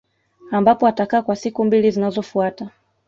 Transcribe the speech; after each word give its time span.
Ambapo 0.51 0.87
atakaa 0.87 1.21
kwa 1.21 1.35
siku 1.35 1.65
mbili 1.65 1.91
zinazofuata 1.91 2.69